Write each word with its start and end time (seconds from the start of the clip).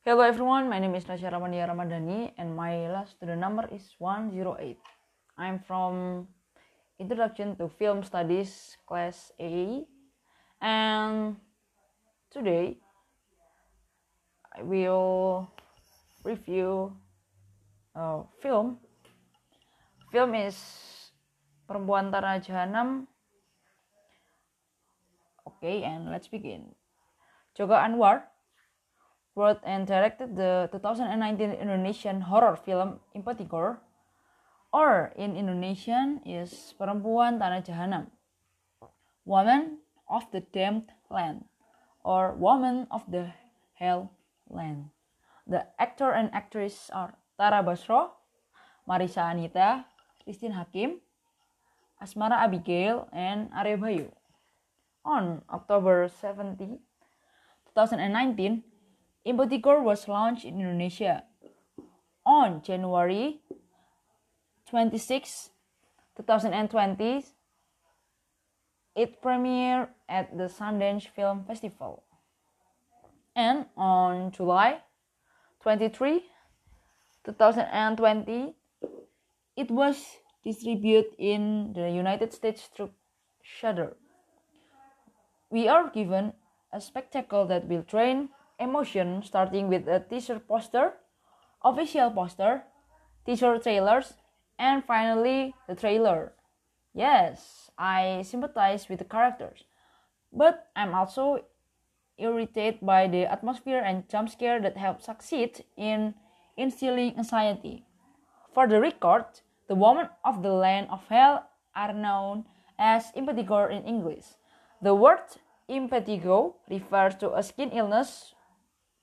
Hello 0.00 0.24
everyone, 0.24 0.64
my 0.72 0.80
name 0.80 0.96
is 0.96 1.04
Nasya 1.04 1.28
Ramania 1.28 1.68
Ramadhani 1.68 2.32
and 2.40 2.56
my 2.56 2.88
last 2.88 3.20
student 3.20 3.36
number 3.36 3.68
is 3.68 3.84
108. 4.00 4.80
I'm 5.36 5.60
from 5.60 6.24
Introduction 6.96 7.52
to 7.60 7.68
Film 7.68 8.00
Studies 8.00 8.80
class 8.88 9.28
A 9.36 9.84
and 10.64 11.36
today 12.32 12.80
I 14.56 14.64
will 14.64 15.52
review 16.24 16.96
a 17.92 18.24
film. 18.40 18.80
Film 20.08 20.32
is 20.32 20.56
Perempuan 21.68 22.08
Tanah 22.08 22.40
Jahanam. 22.40 23.04
Okay, 25.44 25.84
and 25.84 26.08
let's 26.08 26.32
begin. 26.32 26.72
Joko 27.52 27.76
Anwar 27.76 28.32
wrote 29.34 29.60
and 29.62 29.86
directed 29.86 30.36
the 30.36 30.68
2019 30.72 31.52
Indonesian 31.52 32.20
horror 32.22 32.56
film 32.56 33.00
Impetigore, 33.14 33.78
or 34.72 35.12
in 35.16 35.36
Indonesian 35.36 36.20
is 36.26 36.74
Perempuan 36.78 37.38
Tanah 37.38 37.62
Jahanam, 37.62 38.06
Woman 39.24 39.78
of 40.08 40.26
the 40.30 40.40
Damned 40.40 40.90
Land, 41.10 41.44
or 42.02 42.34
Woman 42.34 42.86
of 42.90 43.02
the 43.10 43.30
Hell 43.74 44.10
Land. 44.48 44.90
The 45.46 45.66
actor 45.78 46.12
and 46.12 46.30
actress 46.34 46.90
are 46.92 47.14
Tara 47.38 47.62
Basro, 47.62 48.14
Marisa 48.86 49.30
Anita, 49.30 49.84
Christine 50.22 50.52
Hakim, 50.54 51.00
Asmara 52.02 52.46
Abigail, 52.46 53.08
and 53.12 53.50
Arya 53.54 53.76
Bayu. 53.78 54.08
On 55.04 55.42
October 55.50 56.08
70, 56.20 56.78
2019, 57.74 58.62
Impetigore 59.26 59.82
was 59.82 60.08
launched 60.08 60.44
in 60.44 60.60
Indonesia. 60.60 61.24
On 62.24 62.62
January 62.62 63.40
26, 64.68 65.50
2020, 66.16 67.24
it 68.94 69.22
premiered 69.22 69.88
at 70.08 70.36
the 70.36 70.44
Sundance 70.44 71.06
Film 71.08 71.44
Festival. 71.44 72.02
And 73.36 73.66
on 73.76 74.32
July 74.32 74.82
23, 75.62 76.24
2020, 77.24 78.54
it 79.56 79.70
was 79.70 80.18
distributed 80.44 81.12
in 81.18 81.72
the 81.74 81.90
United 81.90 82.32
States 82.32 82.68
through 82.72 82.90
Shudder. 83.42 83.96
We 85.50 85.68
are 85.68 85.90
given 85.90 86.32
a 86.72 86.80
spectacle 86.80 87.46
that 87.46 87.66
will 87.66 87.82
train 87.82 88.30
emotion 88.60 89.22
starting 89.24 89.68
with 89.68 89.88
a 89.88 90.00
teaser 90.00 90.38
poster, 90.38 90.92
official 91.64 92.10
poster, 92.10 92.62
teaser 93.24 93.58
trailers, 93.58 94.14
and 94.58 94.84
finally 94.84 95.54
the 95.66 95.74
trailer. 95.74 96.32
Yes, 96.94 97.70
I 97.78 98.22
sympathize 98.22 98.88
with 98.88 98.98
the 98.98 99.04
characters, 99.04 99.64
but 100.32 100.68
I'm 100.76 100.94
also 100.94 101.44
irritated 102.18 102.80
by 102.82 103.08
the 103.08 103.24
atmosphere 103.24 103.80
and 103.80 104.08
jump 104.08 104.28
scare 104.28 104.60
that 104.60 104.76
have 104.76 105.02
succeeded 105.02 105.64
in 105.76 106.14
instilling 106.56 107.16
anxiety. 107.16 107.86
For 108.52 108.66
the 108.66 108.80
record, 108.80 109.24
the 109.68 109.74
women 109.74 110.08
of 110.24 110.42
the 110.42 110.52
land 110.52 110.88
of 110.90 111.06
hell 111.08 111.48
are 111.74 111.94
known 111.94 112.44
as 112.78 113.12
impetigo 113.16 113.70
in 113.70 113.84
English. 113.84 114.24
The 114.82 114.94
word 114.94 115.24
impetigo 115.68 116.54
refers 116.68 117.14
to 117.16 117.32
a 117.34 117.42
skin 117.42 117.70
illness, 117.70 118.34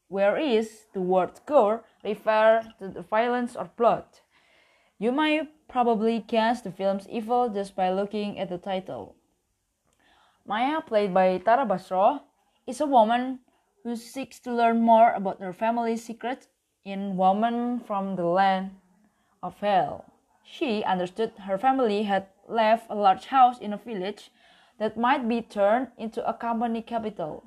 whereas 0.08 0.86
the 0.94 1.02
word 1.02 1.40
gore 1.46 1.84
refers 2.04 2.66
to 2.80 2.88
the 2.88 3.02
violence 3.02 3.56
or 3.56 3.70
blood. 3.76 4.06
You 5.00 5.12
might 5.12 5.50
probably 5.68 6.20
guess 6.20 6.62
the 6.62 6.72
film's 6.72 7.08
evil 7.10 7.50
just 7.50 7.76
by 7.76 7.92
looking 7.92 8.40
at 8.40 8.50
the 8.50 8.58
title. 8.58 9.16
Maya, 10.46 10.82
played 10.82 11.14
by 11.14 11.38
Tara 11.40 11.66
Basro, 11.66 12.22
is 12.66 12.82
a 12.82 12.86
woman 12.86 13.40
who 13.84 13.96
seeks 13.96 14.40
to 14.40 14.54
learn 14.54 14.82
more 14.82 15.12
about 15.14 15.42
her 15.42 15.54
family's 15.54 16.04
secret 16.04 16.48
in 16.84 17.18
Woman 17.18 17.80
from 17.80 18.16
the 18.16 18.26
Land 18.26 18.72
of 19.44 19.60
Hell. 19.60 20.06
She 20.44 20.84
understood 20.84 21.34
her 21.40 21.58
family 21.58 22.04
had 22.04 22.28
left 22.48 22.90
a 22.90 22.96
large 22.96 23.26
house 23.26 23.60
in 23.60 23.74
a 23.74 23.78
village 23.78 24.32
that 24.80 24.98
might 24.98 25.28
be 25.28 25.42
turned 25.42 25.90
into 25.98 26.28
a 26.28 26.34
company 26.34 26.82
capital. 26.82 27.44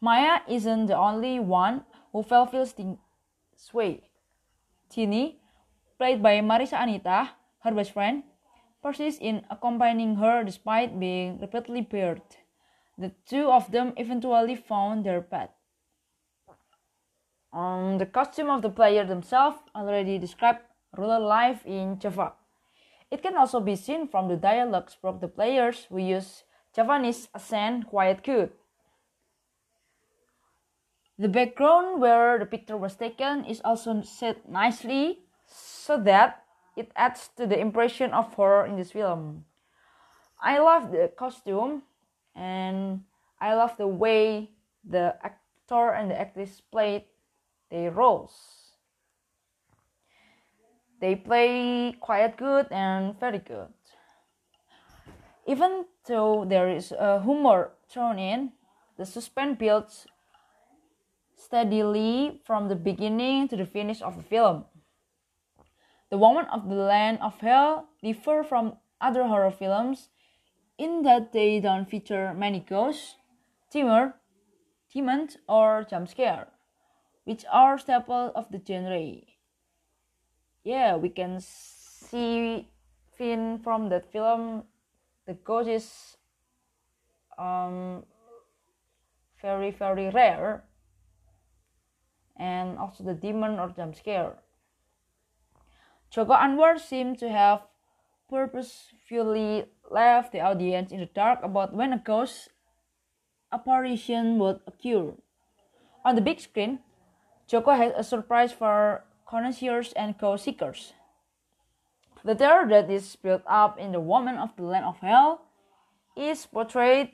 Maya 0.00 0.40
isn't 0.48 0.86
the 0.86 0.96
only 0.96 1.40
one 1.40 1.84
who 2.12 2.22
feels 2.22 2.52
this 2.52 3.72
way. 3.72 4.10
Dini, 4.90 5.36
played 5.98 6.22
by 6.22 6.40
Marisa 6.40 6.82
Anita, 6.82 7.30
her 7.64 7.72
best 7.72 7.92
friend, 7.92 8.22
persists 8.82 9.20
in 9.20 9.44
accompanying 9.50 10.16
her 10.16 10.44
despite 10.44 11.00
being 11.00 11.38
repeatedly 11.40 11.80
burned. 11.80 12.36
The 12.98 13.12
two 13.26 13.50
of 13.50 13.70
them 13.72 13.92
eventually 13.96 14.54
found 14.54 15.04
their 15.04 15.20
path. 15.20 15.50
Um, 17.52 17.98
the 17.98 18.06
costume 18.06 18.50
of 18.50 18.62
the 18.62 18.70
player 18.70 19.04
themselves 19.04 19.58
already 19.74 20.18
described 20.18 20.60
rural 20.96 21.26
life 21.26 21.64
in 21.64 21.98
Java. 21.98 22.34
It 23.10 23.22
can 23.22 23.36
also 23.36 23.60
be 23.60 23.76
seen 23.76 24.08
from 24.08 24.28
the 24.28 24.36
dialogues 24.36 24.94
from 25.00 25.20
the 25.20 25.28
players 25.28 25.86
who 25.88 25.98
use 25.98 26.44
Javanese 26.74 27.28
accent 27.34 27.86
quite 27.86 28.22
good. 28.22 28.52
The 31.18 31.28
background 31.28 32.00
where 32.00 32.38
the 32.38 32.44
picture 32.44 32.76
was 32.76 32.94
taken 32.94 33.44
is 33.46 33.62
also 33.64 34.02
set 34.02 34.48
nicely 34.48 35.20
so 35.46 35.96
that 36.02 36.44
it 36.76 36.92
adds 36.94 37.30
to 37.36 37.46
the 37.46 37.58
impression 37.58 38.12
of 38.12 38.34
horror 38.34 38.66
in 38.66 38.76
this 38.76 38.92
film. 38.92 39.46
I 40.40 40.58
love 40.58 40.92
the 40.92 41.10
costume 41.16 41.82
and 42.34 43.04
I 43.40 43.54
love 43.54 43.78
the 43.78 43.88
way 43.88 44.50
the 44.84 45.16
actor 45.22 45.92
and 45.92 46.10
the 46.10 46.20
actress 46.20 46.60
played 46.60 47.04
their 47.70 47.90
roles. 47.90 48.76
They 51.00 51.14
play 51.16 51.96
quite 51.98 52.36
good 52.36 52.66
and 52.70 53.18
very 53.18 53.38
good. 53.38 53.72
Even 55.46 55.86
though 56.06 56.44
there 56.44 56.68
is 56.68 56.92
a 56.92 57.22
humor 57.22 57.72
thrown 57.88 58.18
in, 58.18 58.52
the 58.98 59.06
suspense 59.06 59.56
builds 59.58 60.06
steadily 61.36 62.40
from 62.44 62.68
the 62.68 62.76
beginning 62.76 63.48
to 63.48 63.56
the 63.56 63.66
finish 63.66 64.02
of 64.02 64.16
the 64.16 64.22
film. 64.22 64.64
The 66.10 66.18
Woman 66.18 66.46
of 66.46 66.68
the 66.68 66.74
Land 66.74 67.18
of 67.20 67.40
Hell 67.40 67.88
differ 68.02 68.42
from 68.42 68.78
other 69.00 69.24
horror 69.24 69.50
films 69.50 70.08
in 70.78 71.02
that 71.02 71.32
they 71.32 71.60
don't 71.60 71.88
feature 71.88 72.34
many 72.34 72.60
ghosts, 72.60 73.16
timor, 73.72 74.14
demons, 74.92 75.36
or 75.48 75.86
jump 75.88 76.08
scare, 76.08 76.48
which 77.24 77.44
are 77.50 77.78
staples 77.78 78.32
of 78.34 78.50
the 78.50 78.60
genre. 78.66 79.20
Yeah, 80.64 80.96
we 80.96 81.10
can 81.10 81.40
see 81.40 82.68
Finn 83.16 83.60
from 83.62 83.88
that 83.88 84.10
film. 84.12 84.64
The 85.26 85.34
ghost 85.34 85.68
is 85.68 86.16
um, 87.38 88.04
very 89.40 89.70
very 89.70 90.10
rare, 90.10 90.64
and 92.38 92.78
also 92.78 93.04
the 93.04 93.14
demon 93.14 93.58
or 93.58 93.68
jump 93.68 93.96
scare. 93.96 94.34
Joko 96.10 96.34
Anwar 96.34 96.78
seemed 96.78 97.18
to 97.18 97.28
have 97.28 97.62
purposefully 98.28 99.66
left 99.90 100.32
the 100.32 100.40
audience 100.40 100.92
in 100.92 101.00
the 101.00 101.06
dark 101.06 101.40
about 101.42 101.74
when 101.74 101.92
a 101.92 101.98
ghost 101.98 102.48
apparition 103.52 104.38
would 104.38 104.60
occur. 104.66 105.14
On 106.04 106.14
the 106.14 106.20
big 106.20 106.40
screen, 106.40 106.80
Joko 107.46 107.72
has 107.72 107.92
a 107.96 108.02
surprise 108.02 108.52
for 108.52 109.04
connoisseurs 109.26 109.92
and 109.92 110.18
ghost 110.18 110.44
seekers. 110.44 110.92
The 112.24 112.34
terror 112.34 112.68
that 112.68 112.90
is 112.90 113.14
built 113.16 113.42
up 113.46 113.78
in 113.78 113.92
the 113.92 114.00
woman 114.00 114.36
of 114.36 114.54
the 114.56 114.64
land 114.64 114.84
of 114.84 114.98
hell 114.98 115.42
is 116.16 116.46
portrayed 116.46 117.12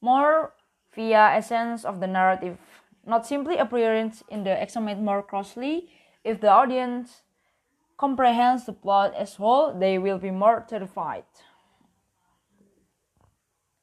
more 0.00 0.54
via 0.94 1.36
essence 1.36 1.84
of 1.84 2.00
the 2.00 2.06
narrative, 2.06 2.56
not 3.10 3.26
simply 3.26 3.58
appearance 3.58 4.22
in 4.30 4.44
the 4.44 4.62
examined 4.62 5.04
more 5.04 5.22
closely. 5.22 5.90
If 6.24 6.40
the 6.40 6.48
audience 6.48 7.22
comprehends 7.98 8.64
the 8.64 8.72
plot 8.72 9.12
as 9.14 9.34
whole, 9.34 9.74
they 9.78 9.98
will 9.98 10.18
be 10.18 10.30
more 10.30 10.64
terrified. 10.66 11.24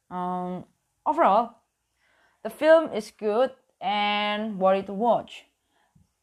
Um, 0.09 0.65
overall, 1.05 1.57
the 2.43 2.49
film 2.49 2.91
is 2.93 3.11
good 3.11 3.51
and 3.81 4.57
worthy 4.57 4.83
to 4.83 4.93
watch 4.93 5.45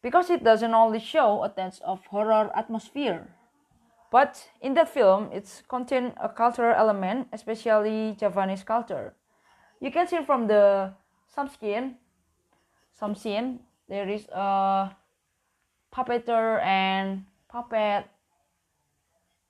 because 0.03 0.31
it 0.31 0.43
doesn't 0.43 0.75
only 0.75 0.99
show 0.99 1.45
a 1.45 1.53
sense 1.55 1.81
of 1.85 2.05
horror 2.06 2.51
atmosphere, 2.56 3.29
but 4.11 4.49
in 4.61 4.75
that 4.75 4.89
film 4.89 5.29
it 5.33 5.62
contains 5.69 6.15
a 6.21 6.29
cultural 6.29 6.75
element, 6.75 7.29
especially 7.33 8.17
Javanese 8.19 8.65
culture. 8.65 9.15
You 9.81 9.91
can 9.91 10.09
see 10.09 10.25
from 10.25 10.47
the 10.47 10.95
some 11.35 11.49
skin, 11.49 11.97
some 12.94 13.14
scene 13.14 13.61
there 13.88 14.08
is 14.08 14.26
a 14.32 14.96
puppeteer 15.93 16.62
and 16.62 17.25
puppet. 17.49 18.06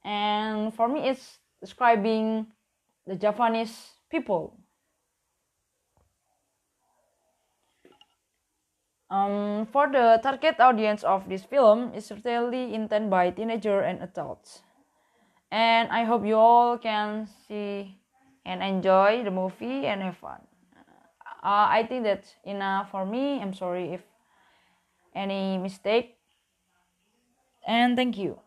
And 0.04 0.74
for 0.74 0.88
me 0.88 1.08
it's 1.08 1.38
describing 1.60 2.46
the 3.06 3.16
javanese 3.16 3.94
people. 4.10 4.58
Um, 9.10 9.66
for 9.70 9.86
the 9.86 10.18
target 10.22 10.58
audience 10.58 11.04
of 11.04 11.28
this 11.28 11.44
film 11.44 11.94
is 11.94 12.06
certainly 12.06 12.74
intended 12.74 13.10
by 13.10 13.30
teenager 13.30 13.80
and 13.80 14.02
adults. 14.02 14.62
And 15.52 15.88
i 15.92 16.02
hope 16.02 16.26
you 16.26 16.34
all 16.34 16.78
can 16.78 17.28
see 17.46 17.96
and 18.44 18.62
enjoy 18.62 19.22
the 19.22 19.30
movie 19.30 19.86
and 19.86 20.02
have 20.02 20.16
fun 20.16 20.42
uh, 21.44 21.66
i 21.78 21.84
think 21.88 22.04
that's 22.04 22.34
enough 22.44 22.90
for 22.90 23.04
me. 23.06 23.40
I'm 23.40 23.54
sorry 23.54 23.92
if 23.92 24.02
any 25.14 25.58
mistake. 25.58 26.18
And 27.66 27.96
thank 27.96 28.16
you 28.18 28.43